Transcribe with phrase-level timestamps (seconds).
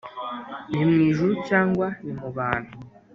[0.71, 2.71] ni mu ijuru cyangwa ni mu bantu?